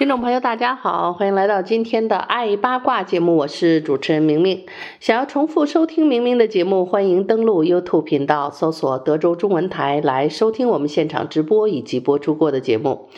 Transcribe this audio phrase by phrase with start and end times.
[0.00, 4.64] 听众朋友，大家好，欢迎来到今天的爱八卦节目，我是主持人明明。
[4.98, 13.10] 想要重复收听明明的节目，欢迎登录 YouTube 频道，搜索德州中文台来收听我们现场直播以及播出过的节目。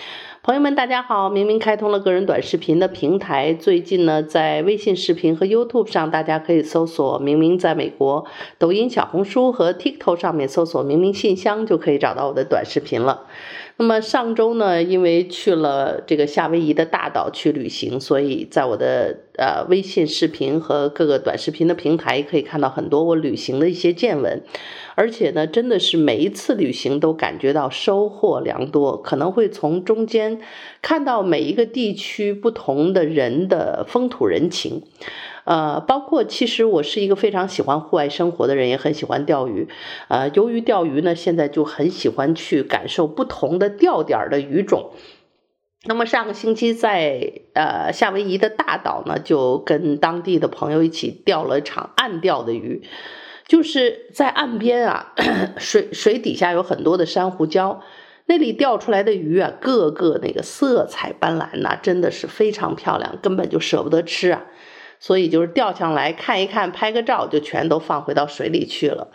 [0.44, 1.30] 朋友们，大家好！
[1.30, 8.26] 明明开通了个人短视频的平台，最近呢，在微信视频和 YouTube 上，大家可以搜索“明明在美国”，
[8.58, 13.28] 抖音、小红书和 TikTok 上面搜索“明明信箱”就可以找到我的短视频了。
[13.76, 24.42] 那么上周呢，因为去了这个夏威夷的大岛去旅行，所以在我的呃微信视频和各个短视频的平台可以看到很多我旅行的一些见闻。
[24.94, 30.31] 而且呢，真的是每一次旅行都感觉到收获良多，可能会从中间
[30.80, 34.82] 看到每一个地区不同的人的风土人情，
[35.44, 39.68] 呃，包括其实我是一个非常喜欢户外生活的人，也很喜欢钓鱼，
[40.08, 44.90] 呃，由于钓鱼呢，现在就很喜欢去感受不同的钓点的鱼种。
[45.84, 52.82] 那么上个星期在呃夏威夷的大岛呢，就跟当地的朋友一起钓了一场岸钓的鱼。
[53.48, 55.12] 就是在岸边啊，
[55.58, 57.80] 水水底下有很多的珊瑚礁，
[58.26, 64.44] 那里钓出来的鱼啊，个个那个色彩斑斓呐，真的是非常漂亮，根本就舍不得吃啊。
[64.98, 69.08] 所以就是钓上来看一看，拍个照，就全都放回到水里去了。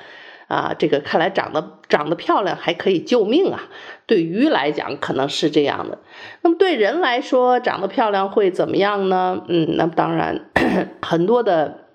[0.47, 3.64] 啊，这个看来长得长得漂亮还可以救命啊。
[4.05, 5.99] 对鱼来讲可能是这样的，
[6.42, 9.44] 那么对人来说，长得漂亮会怎么样呢？
[9.47, 10.49] 嗯，那么当然
[11.02, 11.86] 很多的。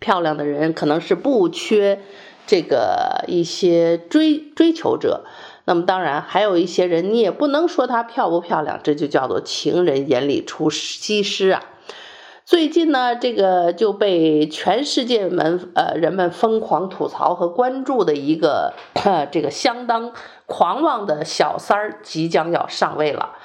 [0.00, 2.00] 漂亮的人可能是不缺
[2.44, 5.24] 这个一些追追求者，
[5.64, 11.62] 那么当然还有一些人，你也不能说她漂不漂亮，这就叫做情人眼里出西施啊。
[12.44, 18.74] 最近呢，这个就被全世界们呃人们疯狂吐槽和关注的一个
[19.30, 20.12] 这个相当
[20.46, 23.36] 狂妄的小三儿即将要上位了。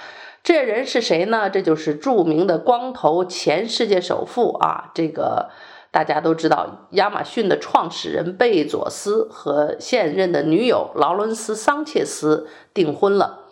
[0.43, 1.49] 这人是谁呢？
[1.49, 5.49] 这就是著名的光头前世界首富啊，这个。
[5.97, 13.47] 大家都知道，亚马逊的创始人贝佐斯和现任的女友劳伦斯·桑切斯订婚了。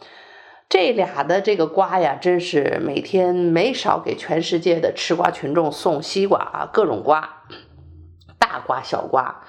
[0.69, 7.41] 这俩的这个瓜呀，真是每天没少给全世界的吃瓜群众送西瓜啊，各种瓜，
[8.37, 9.41] 大瓜小瓜。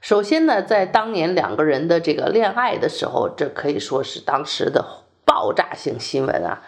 [0.00, 4.82] 首先呢，在当年两个人的这个恋爱的时候，这可以说是当时的
[5.26, 6.62] 爆炸性新闻啊。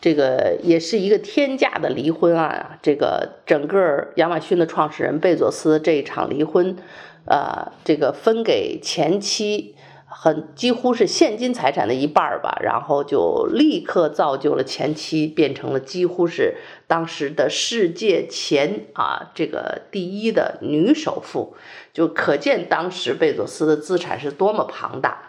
[0.00, 2.78] 这个也是一个天价的离婚案啊！
[2.80, 6.76] 这个整个亚马逊的创始人贝佐斯这一场离婚，
[7.24, 9.74] 呃，这个分给前妻
[10.06, 21.56] 很几乎是现金财产的一半吧，然后就立刻造就了前妻变成了几乎是当时的世界前啊这个第一的女首富，
[21.92, 25.24] 就可见当时贝佐斯的资产是多么庞大。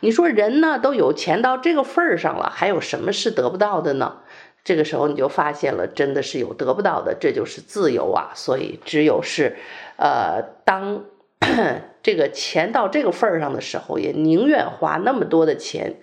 [0.00, 4.18] 你说人呢都有钱到这个份儿上了，还有什么是得不到的呢？
[4.64, 8.32] 这个时候你就发现了，真的是有得不到的，这就是自由啊！
[8.34, 9.56] 所以只有是，
[9.96, 11.04] 呃，当
[12.02, 15.96] 这个钱到这个份儿上的时候，也宁愿花那么多的钱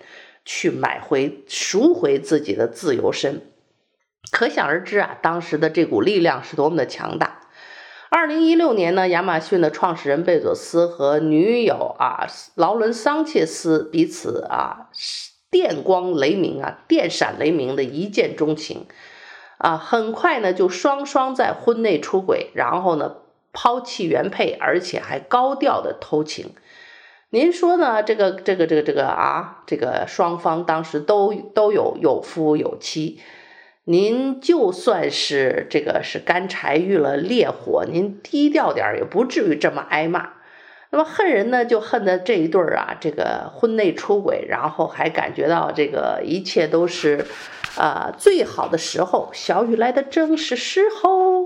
[0.43, 3.41] 去买回赎回自己的自由身。
[4.31, 7.34] 可想而知啊，当时的这股力量是多么的强大。
[8.15, 14.89] 二零一六年呢，亚马逊的创始人贝佐斯和女友啊劳伦桑切斯彼此啊
[15.51, 18.85] 电光雷鸣啊电闪雷鸣的一见钟情
[19.57, 23.17] 啊，很快呢就双双在婚内出轨，然后呢
[23.51, 26.51] 抛弃原配，而且还高调的偷情。
[27.31, 28.01] 您说呢？
[28.01, 33.19] 这个这个这个这个啊，这个双方当时都都有有夫有妻。
[33.87, 40.29] 您就算是这个是干柴遇了烈火，您低调点也不至于这么挨骂。
[40.89, 47.25] 那么恨人呢，就恨的这一对儿啊，这个婚内出轨，然后还感觉到这个一切都是、
[47.77, 51.44] 呃、最好的时候，小雨来的正是时候。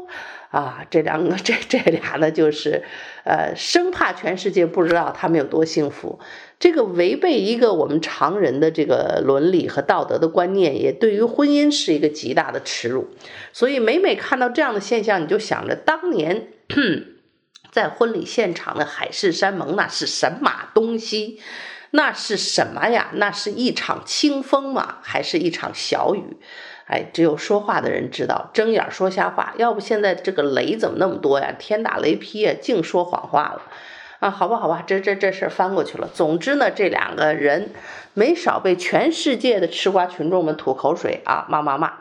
[0.52, 2.84] 啊，这两个这这俩呢，就是，
[3.24, 6.20] 呃，生怕全世界不知道他们有多幸福。
[6.60, 13.10] 这个违背一个我们常人的这个伦理和道德的观念，也对于婚姻是一个极大的耻辱。
[13.54, 16.48] 所以每每看到这样的现象，你就想着当年
[17.72, 21.40] 在婚礼现场的海誓山盟，那是神马东西？
[21.92, 23.12] 那是什么呀？
[23.14, 24.98] 那是一场清风吗？
[25.02, 26.38] 还是一场小雨？
[26.90, 29.54] 哎，只有说话的人知道，睁眼说瞎话。
[29.58, 31.54] 要不现在这个雷怎么那么多呀？
[31.60, 33.62] 天打雷劈呀，净说谎话了
[34.20, 34.32] 啊！
[34.32, 36.10] 好吧，好吧，这这这事儿翻过去了。
[36.12, 37.70] 总之呢，这两个人
[38.16, 41.94] 没少被全世界的吃瓜群众们吐口水啊，骂骂骂。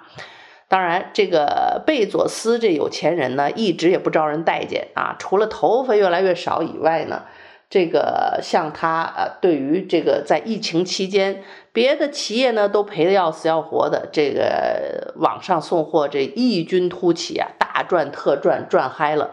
[0.69, 5.17] 当然，这个贝佐斯这有钱人呢，一直也不招人待见啊。
[5.19, 7.25] 除了头发越来越少以外呢。
[7.71, 11.43] 这个像他呃，对于这个在疫情期间，
[11.73, 19.33] 别的企业呢都赔得要死要活的，这个网上送货这异军突起啊，大赚特赚，赚嗨了。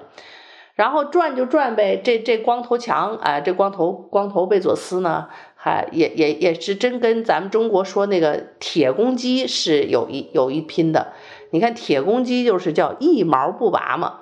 [0.73, 11.13] 然后赚就赚呗，这这光头强啊，这光头光头贝佐斯呢，还也也也是真跟咱们中国说那个铁公鸡是有一有一拼的。
[11.51, 14.19] 你看铁公鸡就是叫一毛不拔嘛，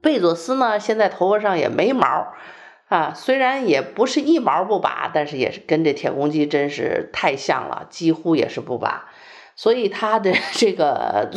[0.00, 2.28] 贝佐斯呢现在头发上也没毛。
[2.90, 9.08] 啊，虽然也不是一毛不拔，但是也是跟这铁公鸡真是太像了，几乎也是不拔。
[9.54, 11.30] 所以他的 这个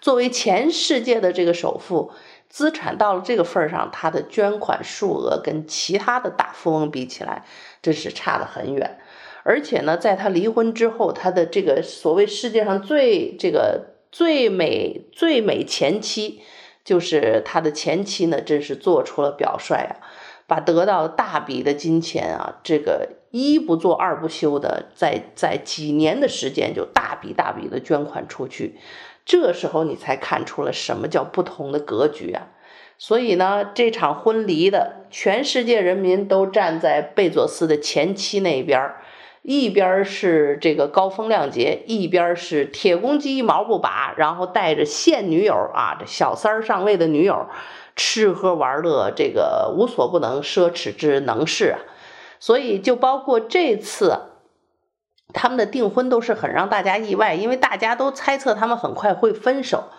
[0.00, 2.12] 作为全世界的这个首富，
[2.48, 7.44] 资产到了这个份儿上，他的捐款数额跟其他的大富翁比起来，
[7.82, 9.00] 真是差得很远。
[9.42, 16.42] 而且呢，在他离婚之后，他的这个所谓世界上最这个最美最美前妻，
[16.84, 19.96] 就是他的前妻呢，真是做出了表率啊。
[20.46, 28.76] 把得到大笔的金钱啊，这个一不做二不休的，在在几年的时间就大笔大笔的捐款出去，
[29.24, 32.48] 这时候你才看出了什么叫不同的格局啊！
[32.98, 39.02] 所以呢，这场婚礼的全世界人民都站在贝佐斯的前妻那边儿，
[39.42, 47.46] 一边是这个高风亮节，一边是铁公鸡一毛不拔，然后带着现女友啊，这小三儿上位的女友。
[47.94, 51.78] 吃喝玩乐，这个无所不能，奢侈之能事啊！
[52.40, 54.18] 所以就包括这次
[55.32, 59.90] 他们的订婚都是很让大家意外，因为大家都猜测他们很快会分手，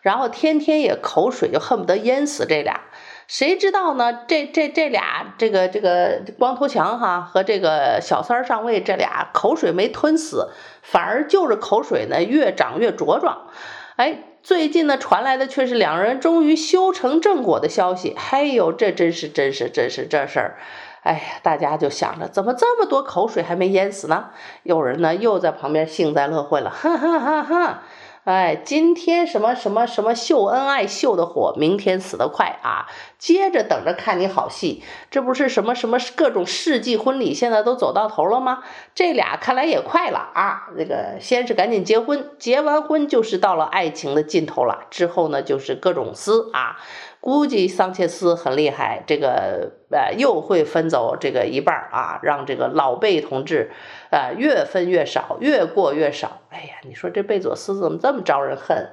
[0.00, 2.80] 然后天天也口水就恨不得淹死这俩。
[3.28, 4.24] 谁知道呢？
[4.26, 10.50] 这这这俩，这个这个光头强哈和这个小三上位，这俩口水没吞死，
[10.82, 13.48] 反而就是口水呢越长越茁壮。
[13.96, 14.24] 哎。
[14.42, 18.16] 最近呢，传来的却是两人终于修成正果的消息。
[18.18, 20.56] 嘿呦，这真是真是真是这事儿！
[21.02, 24.30] 哎呀，大家就想着，怎么这么多口水还没淹死呢？
[24.64, 27.82] 有人呢又在旁边幸灾乐祸了，哈哈哈哈！
[28.24, 32.86] 哎，今天什么什么什么秀恩爱秀的火，明天死得快啊！
[33.18, 38.62] 接着等着看你好戏，这不是什么什么各种世纪婚礼，现在都走到头了吗？
[38.94, 40.68] 这俩看来也快了啊！
[40.76, 46.78] 那个先是赶紧结婚，结完婚就是到了爱情的尽头了，之后呢就是各种撕啊。
[47.22, 53.70] 估计桑切斯很厉害，这个呃又会分走这个一半啊，让这个老贝同志，
[54.10, 56.40] 呃越分越少，越过越少。
[56.50, 58.90] 哎呀，你说这贝佐斯怎么这么招人恨？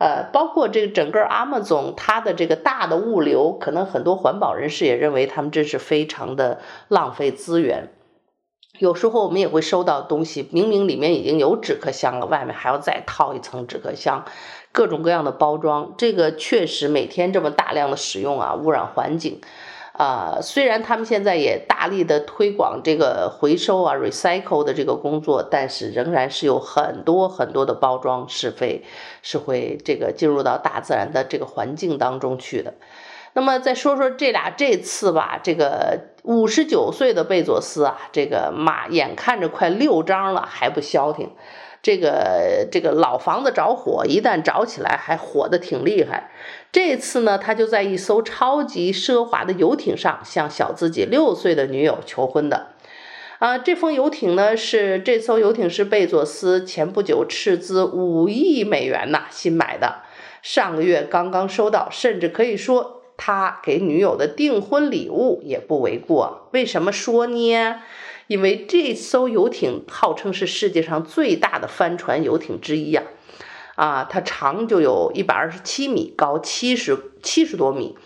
[0.00, 6.58] 呃，包括这个整个阿马总，他的这个大的物流，可能很多环保人士也认为他们这是非常的
[6.88, 7.88] 浪费资源。
[8.80, 14.24] 有时候我们也会收到东西，明明里面已经有纸壳箱了，外面还要再套一层纸壳箱。
[14.72, 19.42] 各种各样的包装，这个确实每天这么大量的使用啊，污染环境
[19.92, 20.38] 啊。
[20.40, 28.82] 虽然他们现在也大力的推广这个回收啊、recycle 的这个工作，但是仍然是有很多很多的包装是非，
[29.20, 32.72] 是会这个进入到大自然的这个环境当中去的。
[33.32, 41.30] 那么再说说这俩这次吧，这个五十九岁的贝佐斯啊，这个妈眼看着快六张了还不消停。
[41.82, 46.30] 这个这个老房子着火，一旦着起来，还火得挺厉害。
[46.70, 52.72] 这次呢，他就在一艘超级奢华的游艇上，向小自己六岁的女友求婚的。
[53.38, 60.02] 啊，这艘游艇呢，是这艘游艇是贝佐斯前不久斥资五亿美元呐新买的，
[60.42, 66.48] 上个月刚刚收到，甚至可以说他给女友的订婚礼物也不为过。
[66.54, 67.82] 为什么说呢？
[68.28, 73.02] 因为这艘游艇号称是世界上最大的帆船游艇之一呀，
[73.74, 77.98] 啊，它长就有一百二十七米，高七十七十多米。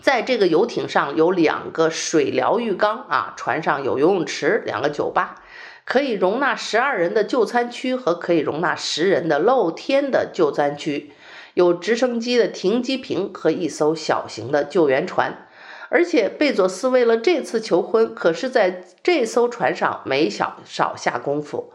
[0.00, 5.42] 在这个游艇上有两个水疗浴缸啊，船上有游泳池，两个酒吧，
[5.84, 11.12] 可以容纳十二人的就餐区和可以容纳十人的露天的就餐区，
[11.54, 15.46] 有直升机的停机坪和一艘小型的救援船。
[15.88, 21.74] 而且贝佐斯为了这次求婚，可是在这艘船上没少少下功夫。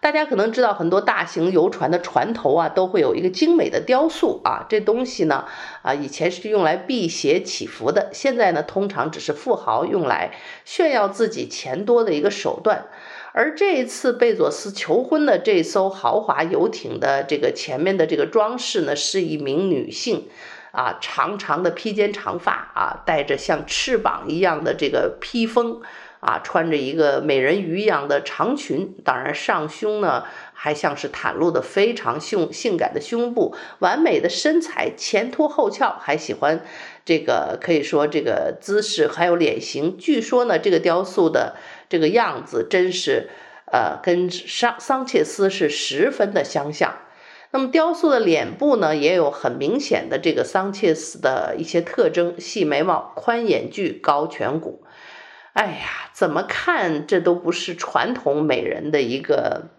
[0.00, 4.64] 大家可能知道，很多大型游船的船头啊，都会有一个精美的雕塑啊。
[4.68, 5.44] 这东西呢，
[5.82, 10.30] 啊，以前是用来辟邪祈福的，现在呢，通常只是富豪用来
[10.64, 12.86] 炫耀自己钱多的一个手段。
[13.38, 20.26] 而这一次贝佐斯求婚的这艘豪华游艇的这个前面的这个装饰呢，是一名女性，
[20.72, 25.80] 啊，长长的披肩长发啊，带着像翅膀一样的这个披风。
[26.20, 36.64] 啊，穿着一个美人鱼一样的长裙，当然上胸呢还像是袒露的非常性性感的胸部，完美的身材，前凸后翘，还喜欢
[37.04, 39.96] 这个可以说这个姿势还有脸型。
[39.96, 41.54] 据说呢，这个雕塑的
[41.88, 43.28] 这个样子真是
[43.72, 46.98] 呃跟桑桑切斯是十分的相像。
[47.50, 54.84] 那么雕塑的脸部呢，也有很明显的这个桑切斯的一些特征：细眉毛、宽眼距、高颧骨。
[55.54, 59.70] 哎呀，怎么看这都不是传统美人的一个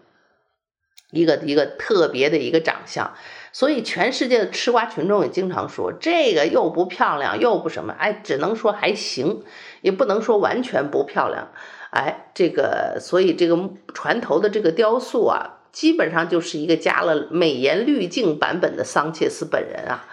[1.10, 3.14] 一个一个特别的一个长相，
[3.52, 9.42] 所以全世界的吃瓜群众也经常说这个又不漂亮又不什么，哎，只能说还行，
[9.80, 11.52] 也不能说完全不漂亮，
[11.90, 20.06] 哎，这个所以这个船头的这个雕塑啊，基本上就是一个加了美颜滤镜版本的桑切斯本人啊。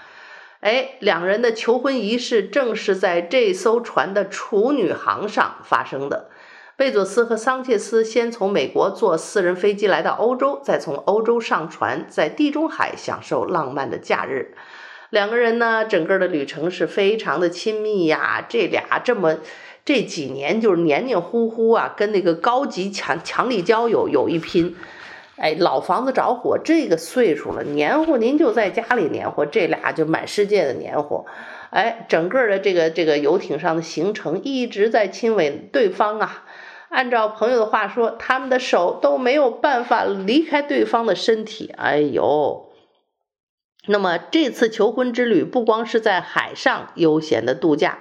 [0.60, 6.30] 哎，两人的求婚仪式正是在这艘船的处女航上发生的。
[6.76, 14.56] 贝佐斯和桑切斯先从美国坐私人飞机来到欧洲，再从欧洲上船，在地中海享受浪漫的假日。
[15.10, 18.46] 两个人呢，整个的旅程是非常的亲密呀。
[18.48, 19.38] 这俩这么
[19.88, 24.76] 这几年就是黏黏糊糊啊，跟那个高级强强力胶有有一拼。
[25.38, 31.26] 哎，老房子着火，这个岁数了，黏糊您就在家里黏糊，这俩就满世界的黏糊。
[31.70, 36.44] 哎，整个的这个这个游艇上的行程一直在亲吻对方啊。
[36.90, 41.74] 按照朋友的话说，他们的手都没有办法离开对方的身体。
[41.78, 42.74] 哎呦，
[43.88, 48.00] 那么这次求婚之旅不光是在海上悠闲的度假。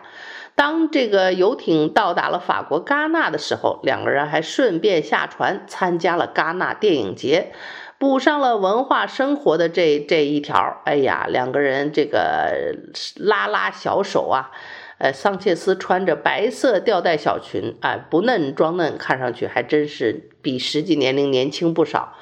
[0.56, 7.52] 当这个游艇到达了法国戛纳的时候，两个人还顺便下船参加了戛纳电影节，
[7.98, 10.80] 补上了文化生活的这这一条。
[10.86, 12.74] 哎呀，两个人这个
[13.16, 14.50] 拉拉小手啊，
[14.96, 22.14] 呃，桑切斯穿着白色吊带小裙，哎，不嫩装嫩，看上去还真是比实际年龄年轻不少。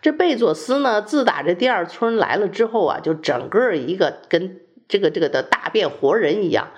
[0.00, 6.68] 这贝佐斯呢，自打这第二春来了之后啊，就整个一个跟这个这个的大变活人一样。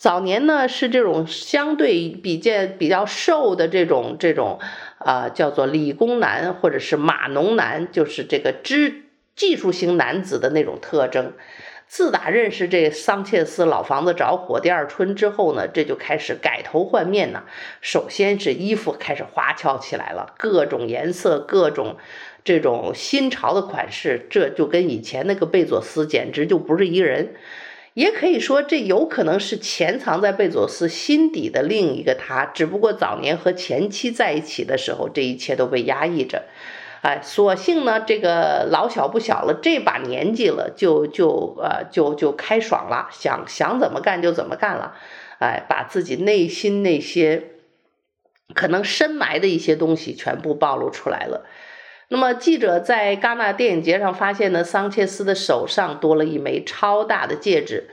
[0.00, 4.58] 早年呢，是这种相对比较比较瘦的这种这种，
[4.98, 9.02] 呃，叫做理工男或者是码农男，就是这个知
[9.36, 11.34] 技术型男子的那种特征。
[11.86, 17.42] 自打认识这桑切斯老房子着火第二春之后呢，这就开始改头换面呢。
[17.82, 21.96] 首先是衣服开始花俏起来了，各种颜色，各种
[22.42, 27.34] 这种新潮的款式，这就跟以前那个贝佐斯简直就不是一个人。
[27.94, 36.44] 也可以说，这有可能是潜藏在贝佐斯心底的另一个他，只不过早年和前妻在一起的时候，这一切都被压抑着。
[37.02, 44.94] 哎，所幸呢，这个老小不小了，这把年纪了，就就呃就就开爽了，想想怎么干就怎么干了。
[45.38, 47.52] 哎，把自己内心那些
[48.54, 51.46] 可能深埋的一些东西全部暴露出来了。
[52.12, 57.88] 那么，记者在戛纳电影节上发现呢，桑切斯的手上多了一枚超大的戒指，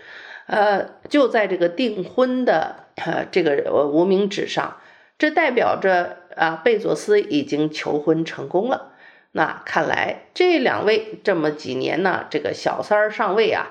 [0.47, 4.77] 呃，就在这个订婚的呃这个无名指上，
[5.19, 8.93] 这代表着啊，贝佐斯已经求婚成功了。
[9.33, 13.67] 那看来这两位这么几年呢，这个小三儿上位啊，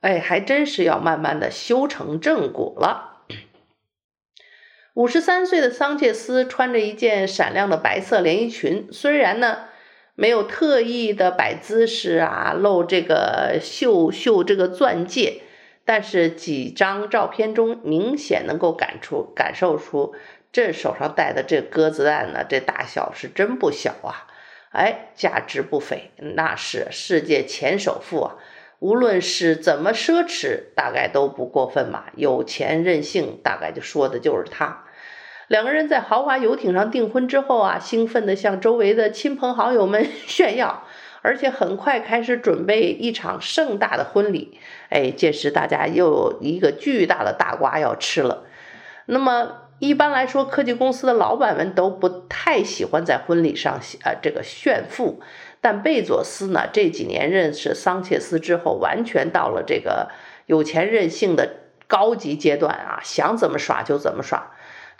[0.00, 3.20] 哎，还真是要慢慢的修成正果了。
[4.94, 9.68] 五十三岁的桑切斯穿着一件闪亮的白色连衣裙，虽然呢。
[10.14, 15.42] 没有特意的摆姿势啊，露这个绣绣这个钻戒，
[15.84, 20.14] 但是几张照片中明显能够感触感受出
[20.52, 24.28] 这手上戴的这鸽子蛋呢，这大小是真不小啊！
[24.70, 28.36] 哎，价值不菲，那是世界前首富啊！
[28.78, 32.04] 无论是怎么奢侈，大概都不过分嘛。
[32.16, 34.84] 有钱任性，大概就说的就是他。
[35.48, 40.84] 两个人在豪华游艇上订婚之后啊，兴奋地向周围的亲朋好友们 炫耀，
[41.20, 44.58] 而且很快开始准备一场盛大的婚礼。
[44.88, 48.44] 哎，届时大家又有一个巨大的大瓜要吃了。
[49.06, 55.20] 那么一般来说，科技公司的老板们都不太喜欢在婚礼上呃这个炫富，
[55.60, 60.08] 但贝佐斯呢，这几年认识桑切斯之后，完全到了这个
[60.46, 64.52] 有钱任性的高级阶段啊，想怎么耍就怎么耍。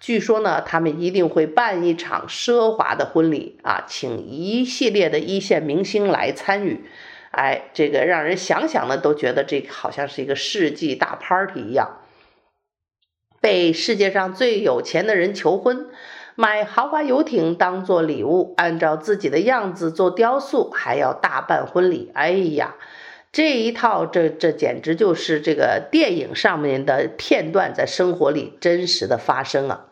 [0.05, 6.85] 据说呢，他们一定会办一场奢华的婚礼啊，请一系列的一线明星来参与。
[7.31, 12.03] 哎，这个让人想想呢，都觉得这好像是一个世纪大 party 一样。
[13.41, 15.87] 被世界上最有钱的人求婚，
[16.35, 22.11] 买豪华游艇当做礼物，按照自己的样子做雕塑，还要大办婚礼。
[22.13, 22.75] 哎呀，
[23.33, 29.87] 这一套，这这简直就是这个电影上面的片段，在生活里真实的发生啊！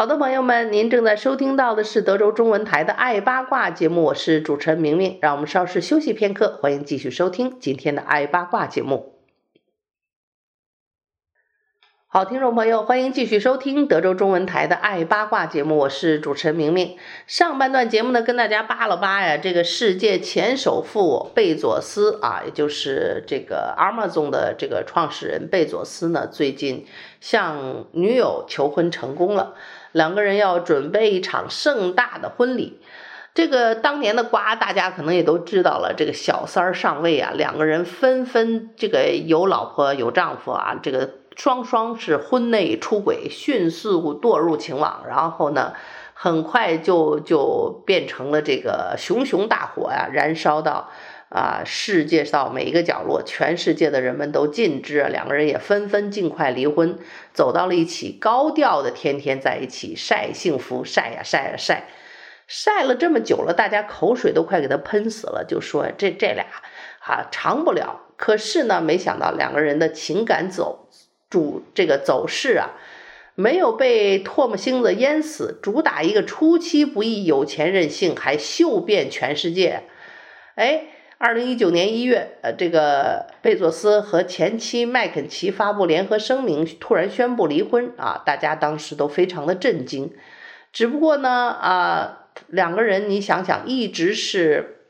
[0.00, 5.18] 好的，朋友们，您正在收听到的是德州中文台的《爱八卦》节目，我是主持人明明。
[5.20, 9.16] 让我们稍事休息片刻，欢迎继续收听今天的《爱八卦》节目。
[12.06, 16.96] 好，听众朋友，欢迎继续收听德州中文台的《爱八卦》节目，我是主持人明明。
[17.26, 26.86] 上半段节目呢，跟大家扒了扒呀，这个世界前首富贝佐斯啊，也就是这个 Amazon 的这个创始人贝佐斯呢，最近
[27.20, 29.54] 向女友求婚成功了，
[29.92, 32.80] 两个人要准备一场盛大的婚礼。
[33.34, 41.10] 这个当年的瓜，大家可能也都知道了，这个小三儿上位啊，两个人纷纷这个有老婆有丈夫啊，这个。
[41.36, 45.72] 双双是婚内出轨，迅速堕入情网，然后呢，
[46.12, 50.90] 很快就就变成了这个熊熊大火呀，燃烧到
[51.30, 56.98] 啊世界上每一个角落，全世界的人们都尽知，两个人也纷纷尽快离婚，
[57.32, 61.84] 走到了一起，高调的天天在一起晒幸福，晒呀晒呀晒，
[62.46, 66.44] 晒了这么久了，大家口水都快给他喷死了，就说这这俩
[67.00, 68.08] 啊长不了。
[68.16, 70.90] 可是呢，没想到两个人的情感走。
[71.30, 72.70] 主这个走势啊，
[73.36, 79.84] 没有被唾沫星子淹死，主打一个出其不意、有钱任性，还秀遍全世界。
[80.56, 80.86] 哎，
[81.22, 90.14] 二零一九年一月，呃，这个贝佐斯和前妻麦肯齐发布联合声明，突然宣布离婚啊，大家当时都非常的震惊。
[90.72, 91.28] 只不过呢，
[91.60, 94.86] 啊，两个人你想想，一直是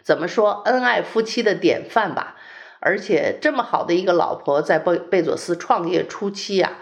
[0.00, 2.36] 怎么说恩爱夫妻的典范吧。
[2.78, 6.74] 而且这么好的一个老婆，在贝贝佐斯创业初期呀，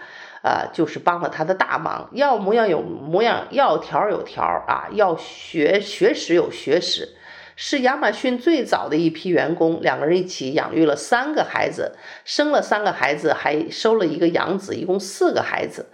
[0.43, 7.15] 啊，就是帮了他的大忙，要模样有模样，要条有条啊，要学学识有学识，
[7.55, 11.95] 是亚马逊最早的一批员工，两个人一起养育了三个孩子，
[12.25, 15.87] 生了三个孩子，还收了一个养子，一共四个孩子，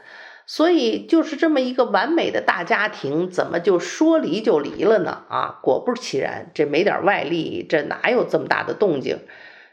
[0.47, 5.23] 所以就是这么一个完美的大家庭，怎么就说离就离了呢？
[5.29, 9.19] 啊，果不其然，这没点外力，这哪有这么大的动静？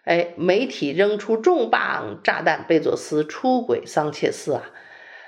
[0.05, 4.63] 哎，媒体扔出重磅炸弹，贝佐斯出轨桑切斯啊。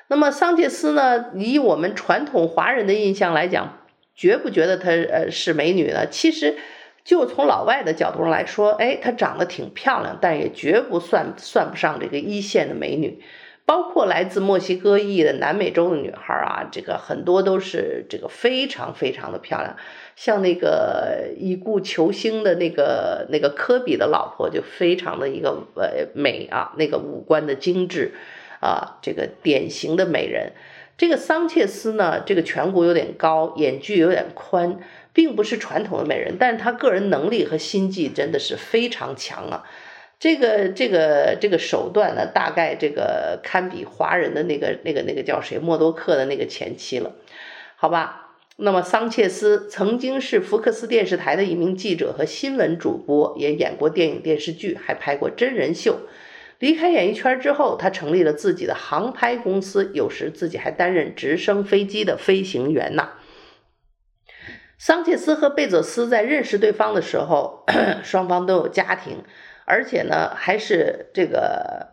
[0.09, 1.27] 那么桑切斯呢？
[1.37, 3.80] 以我们传统华人的印象来讲，
[4.21, 6.07] 觉不觉得她呃是美女呢？
[6.11, 6.59] 其实，
[7.03, 13.23] 就从老外的角度上来说，哎，她长得挺漂亮，但也绝不算算不上这个一线的美女。
[13.65, 19.77] 包括来自墨西哥裔的南美洲的女孩啊，这个很多都是这个非常非常的漂亮。
[20.17, 28.13] 像那个已故球星的那个那个科比的老婆就非常的一个呃美啊，那个五官的精致
[28.61, 30.53] 啊，这个典型的美人。
[31.01, 34.81] 这个桑切斯呢，这个颧骨有点高，眼距有点宽，
[35.15, 39.65] 并不是传统的美人，但是他个人能力和心计真的是非常强啊。
[40.19, 47.15] 这个这个这个手段呢，大概这个堪比华人的那个那个那个叫谁默多克的那个前妻了，
[47.77, 48.37] 好吧？
[48.57, 56.01] 那么桑切斯曾经是福克斯电视台的一名记者和新闻主播，也演过电影电视剧，还拍过真人秀。
[56.61, 63.09] 离开演艺圈之后，他成立了自己的航拍公司，有时自己还担任直升飞机的飞行员呢。
[64.79, 67.65] 桑切斯和贝佐斯在认识对方的时候，
[68.05, 69.25] 双方都有家庭。
[69.65, 71.93] 而且呢，还是这个，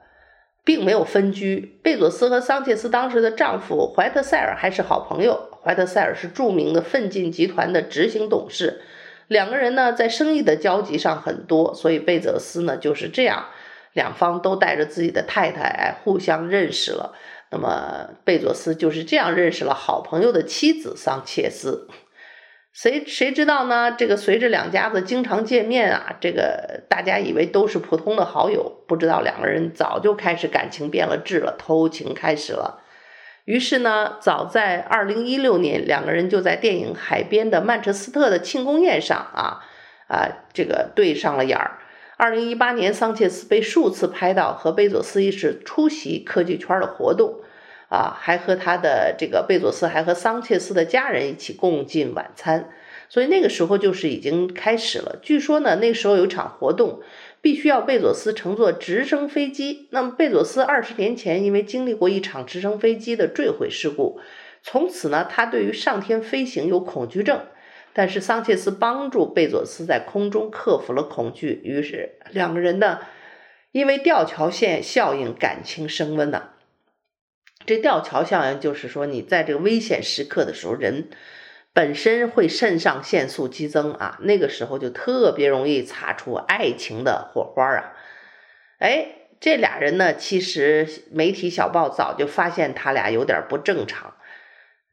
[0.66, 1.80] 并没有分居。
[1.84, 5.52] 贝佐斯和桑切斯当时的丈夫怀特塞尔还是好朋友。
[5.64, 8.82] 怀特塞尔是著名的奋进集团的执行董事，
[9.28, 13.46] 两个人呢在生意的交集上很多，所以贝佐斯呢就是这样，
[13.98, 17.16] 两方都带着自己的太太互相认识了。
[17.50, 21.90] 那么贝佐斯就是这样认识了好朋友的妻子桑切斯。
[22.72, 23.92] 谁谁知道呢？
[23.98, 32.84] 这个随着两家子经常见面啊，这个大家以为都是普通的好友，不知道两个人早就开始感情变了质了，偷情开始了。
[33.46, 39.66] 于是呢，早在二零一六年，两个人就在电影《海边的曼彻斯特》的庆功宴上啊
[40.08, 41.67] 啊，这个对上了眼儿。
[42.18, 47.42] 二零一八年，桑切斯被数次拍到和贝佐斯一起出席科技圈的活动。
[47.90, 52.70] 啊，还和他的这个贝佐斯还和桑切斯的家人一起共进晚餐，
[53.08, 55.18] 所以那个时候就是已经开始了。
[55.22, 57.00] 据说呢，那时候有一场活动，
[57.40, 59.88] 必须要贝佐斯乘坐直升飞机。
[59.92, 64.20] 那么贝佐斯二十年前因为经历过一场直升飞机的坠毁事故，
[64.62, 67.40] 从此呢，他对于上天飞行有恐惧症。
[67.98, 73.00] 但是桑切斯帮助贝佐斯在空中克服了恐惧，于是两个人呢，
[73.72, 76.54] 因为吊桥线效应感情升温了。
[77.66, 81.10] 这吊桥效应就是说，你在这个危险时刻的时候，人
[81.74, 87.94] 本身会肾上腺素激增啊，那个时候就特别容易擦出爱情的火花啊。
[88.78, 89.08] 哎，
[89.40, 94.14] 这俩人呢，其实媒体小报早就发现他俩有点不正常。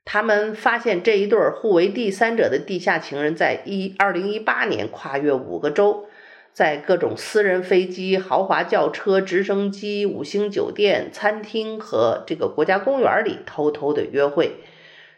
[0.07, 6.07] 他们发现这一对互为第三者的地下情人，在一二零一八年跨越五个州，
[6.53, 14.57] 在各种私人飞机、豪华轿车、直升机、五星酒店、餐厅和这个国家公园里偷偷的约会。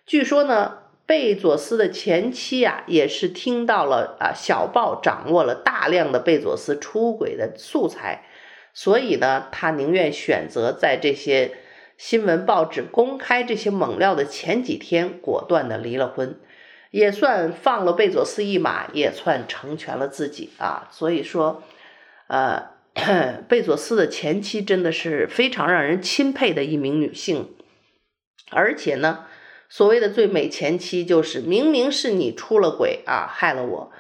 [0.07, 8.25] 据说呢，贝佐斯的前妻啊，也是听到了啊，小报掌握了大量的贝佐斯出轨的素材，
[8.73, 11.57] 所以呢，他宁愿选择在这些。
[11.97, 16.39] 新闻报纸公开这些猛料的前几天，果断的离了婚，
[16.91, 20.89] 也算放了贝佐斯一马，也算成全了自己啊。
[20.91, 21.63] 所以说，
[22.27, 22.71] 呃，
[23.49, 27.55] 贝佐斯的前妻真的是非常让人钦佩的一名女性，
[28.51, 29.25] 而且呢，
[29.71, 33.91] 所谓的最美前妻，就是明明是你出了轨啊，害了我，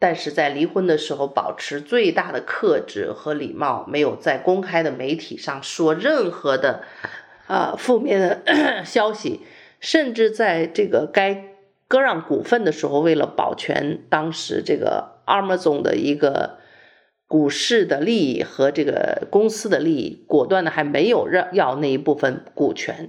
[0.00, 6.82] 但是在离婚的时候保持最大的克制和礼貌，没有在公开的媒体上说任何的。
[7.48, 8.42] 啊，负面的
[8.84, 9.40] 消息，
[9.80, 11.56] 甚至在这个该
[11.88, 16.58] 割让股份的时候，为了保全当时这个 Amazon 的一个
[17.26, 23.08] 股市的利益和这个公司的利益，果断的还没有让要那一部分股权，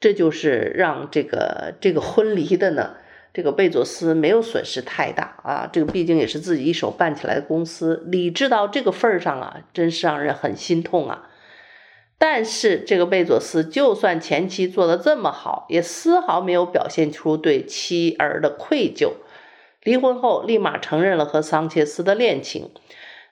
[0.00, 2.96] 这就是让这个这个婚离的呢，
[3.32, 11.27] 这个贝佐斯没有损失太大啊，这个毕竟也是自己一手办起来的公司，理智到这个份儿上啊，真是让人很心痛啊。
[12.20, 19.12] 但是这个贝佐斯就算前妻做得这么好，也丝毫没有表现出对妻儿的愧疚。
[19.84, 22.70] 离婚后立马承认了和桑切斯的恋情。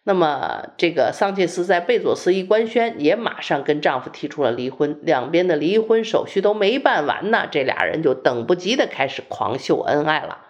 [0.04, 5.00] 那么这个桑切斯在贝佐斯一官宣，也马上跟丈夫提出了离婚。
[5.02, 10.46] 两边的离婚手续都没办完呢，这俩人就等不及的开始狂秀恩爱了。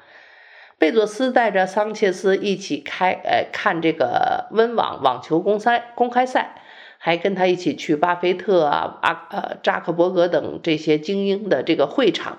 [0.77, 6.61] 贝佐斯带着桑切斯一起开呃看这个温网网球公赛公开赛。
[6.99, 12.39] 还跟他一起去巴菲特啊、阿呃扎克伯格等这些精英的这个会场，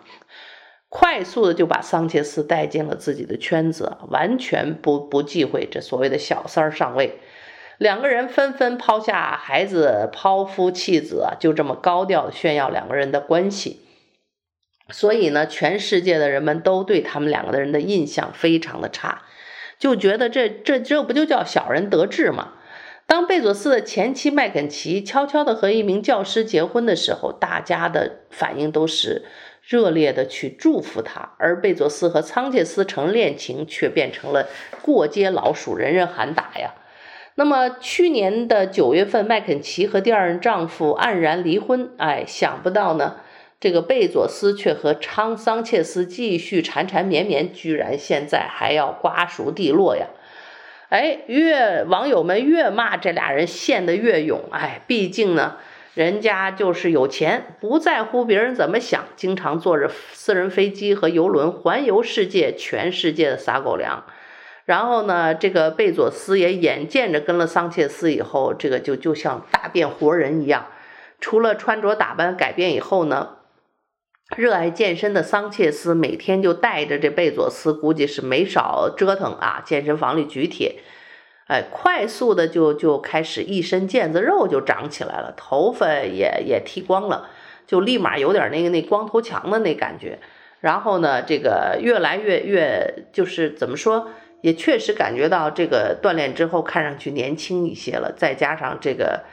[0.89, 7.19] 快速的就把桑切斯带进了自己的圈子，完全不不忌讳这所谓的小三儿上位。
[7.77, 13.81] 两个人纷纷抛下孩子，抛夫弃子，就这么高调的炫耀两个人的关系。
[14.89, 19.23] 所以呢，全世界的人们都对他们两个人的印象非常的差，
[19.77, 22.53] 就觉得这这这不就叫小人得志吗？
[23.07, 29.23] 当贝佐斯的前妻麦肯齐悄悄地和一名教师结婚的时候，大家的反应都是
[29.63, 34.49] 热烈的去祝福他，而贝佐斯和桑切斯成恋情却变成了
[34.81, 36.73] 过街老鼠，人人喊打呀。
[37.35, 43.21] 那么去年的九月份，麦肯齐和第二任丈夫黯然离婚，哎，想不到呢，
[43.57, 50.07] 这个贝佐斯却和昌桑切斯继续缠缠绵绵，居然现在还要瓜熟蒂落呀。
[50.89, 54.45] 哎，越网友们越骂这俩人陷得越勇。
[54.51, 55.57] 哎，毕竟呢，
[55.95, 64.05] 人家就是有钱，不在乎别人怎么想，经常坐着私人飞机和游轮环游世界，全世界的撒狗粮。
[64.63, 70.67] 然后呢，这个贝佐斯也眼见着跟了桑切斯以后，这个就就像大变活人一样，
[71.19, 73.36] 除了穿着打扮改变以后呢。
[74.35, 80.81] 热爱健身的桑切斯每天就带着这贝佐斯，估计是没少折腾啊，健身房里举铁，
[81.47, 87.29] 哎，快速的就就开始一身腱子肉就长起来了，头发也也剃光了，
[87.65, 90.19] 就立马有点那个那光头强的那感觉。
[90.59, 94.09] 然后呢，这个越来越越就是怎么说，
[94.41, 98.11] 也确实感觉到这个锻炼之后看上去年轻一些了。
[98.11, 99.23] 再加上这个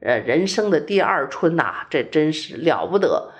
[0.00, 3.30] 呃人生的第二春呐、这真是了不得。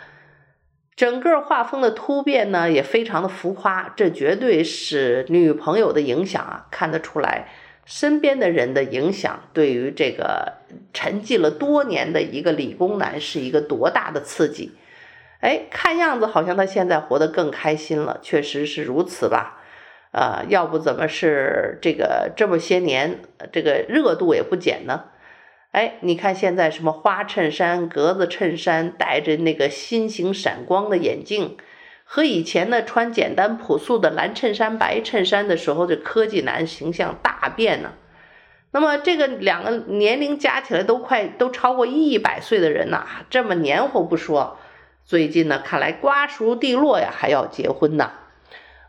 [1.01, 7.49] 整个画风的突变呢，也非常的浮夸，这绝对是女朋友的影响啊，看得出来，
[7.87, 10.59] 身边的人的影响对于这个
[10.93, 14.73] 沉寂了多年的一个理工男是一个多大的刺激。
[15.41, 19.59] 哎，看样子好像他现在活得更开心了，确实是如此吧？
[20.13, 25.05] 啊、呃，要不怎么是这个这么些年这个热度也不减呢？
[25.73, 31.57] 哎，你看现在什么花衬衫、格子衬衫，戴着那个新型闪光的眼镜，
[32.03, 37.93] 和以前呢穿简单朴素的蓝衬衫、白衬衫的时候，这科技男形象大变呢。
[38.73, 44.59] 那么这个两个年龄加起来都快都超过一百岁的人呐，这么黏糊不说，
[45.05, 48.11] 最近呢看来瓜熟蒂落呀，还要结婚呐。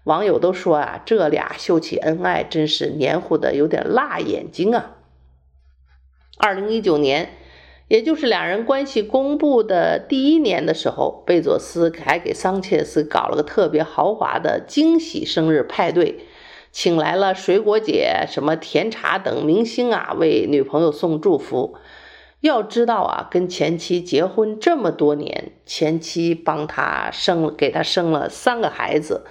[0.06, 4.96] 网友都说啊，这俩秀起恩爱真是黏糊的有点辣眼睛啊。
[6.42, 7.30] 二零一九年，
[7.88, 16.26] 也就是两人关系公布的第一年的时候，贝佐斯还给桑切斯搞了个特别豪华的惊喜生日派对，
[16.72, 21.76] 请来了水果姐、什么甜茶等明星啊，为女朋友送祝福。
[22.40, 29.28] 要知道啊，跟前妻结婚这么多年，前妻帮他生，给他生了三个孩子，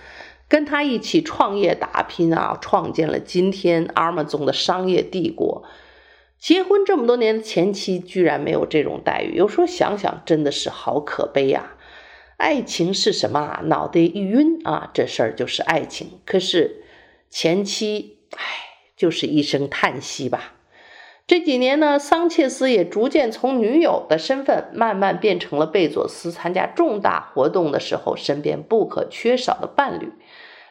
[0.48, 5.64] 跟他一起创业打拼啊，创建了今天 Amazon 的商业帝国。
[6.40, 11.74] 结婚这么多年的前妻居然没有这种待遇，有时候想想真的是好可悲呀！
[12.38, 13.60] 爱情是什么啊？
[13.66, 16.18] 脑袋一晕啊，这事儿就是爱情。
[16.24, 16.82] 可是
[17.28, 18.40] 前妻，唉，
[18.96, 20.54] 就是一声叹息吧。
[21.26, 30.10] 这几年呢，桑切斯也逐渐从女友的身份，慢慢变成了贝佐斯参加重大活动的时候身边不可缺少的伴侣。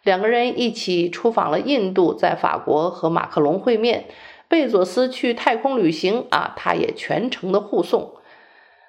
[0.01, 4.05] 两个人一起出访了印度，在法国和马克龙会面。
[4.49, 8.15] 贝佐斯去太空旅行啊，他也全程的护送。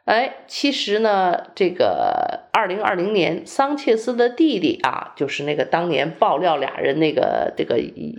[0.06, 7.78] 哎，其实呢，这个二零二零年，桑切斯的弟弟啊，就是那个当年爆料俩人那个这个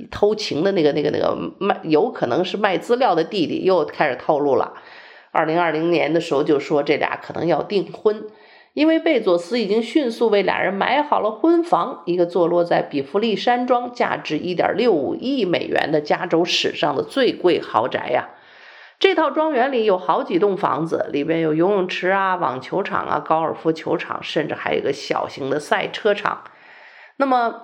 [0.09, 4.75] 偷情的那个那个那个卖，有可能是卖资料的弟弟，又开始透露了。
[5.31, 8.27] 二零二零年的时候就说这俩可能要订婚。
[8.73, 18.29] 因为贝佐斯已经迅速为俩人买好了婚房，一个坐落在比弗利山庄、价值一点六五亿美元的加州史上的最贵豪宅呀。
[18.97, 26.43] 这套庄园里有好几栋房子，里边有游泳池啊、网球场啊、高尔夫球场，甚至还有一个小型的赛车场。
[27.17, 27.63] 那么，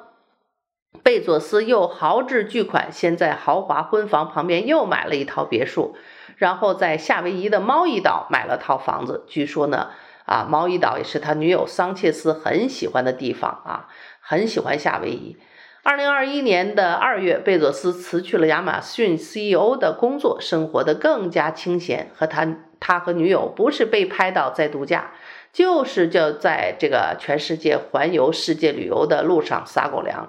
[1.03, 5.95] 贝佐斯又豪掷巨款，先在豪华婚房旁边又买了一套别墅，
[6.35, 9.23] 然后在夏威夷的猫一岛买了套房子。
[9.29, 9.91] 据说呢。
[10.27, 13.87] 啊，毛伊岛也是他女友桑切斯很喜欢的地方啊，
[14.19, 15.37] 很喜欢夏威夷。
[15.83, 22.11] 二零二一年的二月，贝佐斯辞去了亚马逊 CEO 的工作，生活得更加清闲。
[22.13, 22.45] 和他，
[22.81, 25.11] 他和女友不是被拍到在度假，
[25.53, 30.27] 就是就在这个全世界环游世界旅游的路上撒狗粮。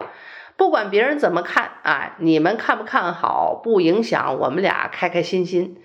[0.56, 5.76] 不管别人怎么看啊，你们看不看好，不影响我们俩开开心心。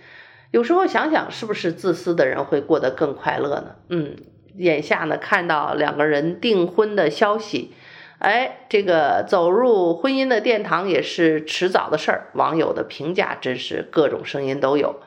[0.54, 3.76] 有时候想想，是不是自私的人会过得更快乐呢？
[3.90, 4.16] 嗯，
[4.56, 7.74] 眼下呢，看到两个人订婚的消息，
[8.20, 12.28] 哎，这个走入婚姻的殿堂也是迟早的事儿。
[12.36, 15.02] 网友的评价真是各种声音都有。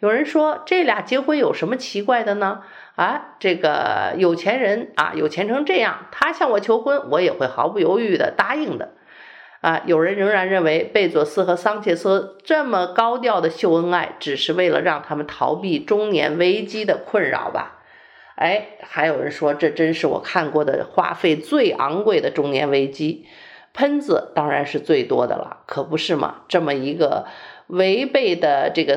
[0.00, 2.62] 有人说，这俩结婚有什么奇怪的呢？
[2.94, 8.94] 啊，这个有钱人啊，有钱成这样，他向我求婚，我也会毫不犹豫的答应的。
[9.66, 17.80] 啊，有人仍然认为贝佐斯和桑切斯这么高调的秀恩爱，只是为了让他们逃避中年危机的困扰吧？
[18.36, 23.26] 哎，还有人说，这真是我看过的花费最昂贵的中年危机。
[23.74, 26.42] 喷子当然是最多的了，可不是吗？
[26.46, 27.26] 这么一个
[27.66, 28.96] 违背的这个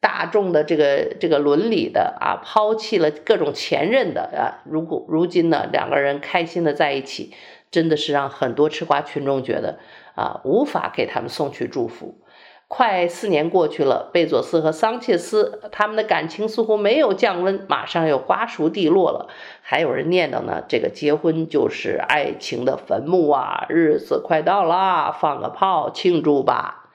[0.00, 7.32] 大众的这个这个伦理的啊，抛弃了各种前任的啊，如果如今呢，两个人开心的在一起。
[7.72, 9.80] 真的是让很多吃瓜群众觉得
[10.14, 12.20] 啊，无法给他们送去祝福。
[12.68, 19.28] 快四年过去了，贝佐斯和桑切斯他们的感情似乎没有降温，马上又瓜熟蒂落了。
[19.60, 26.90] 还有人念叨呢，这个结婚就是爱情的坟墓啊，日子快到了，放个炮庆祝吧。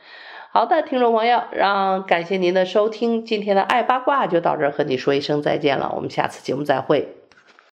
[0.52, 7.17] 好的，听众朋友，让感谢您的收听，今天的爱八卦就到这儿，和你说一声再见了，我们下次节目再会。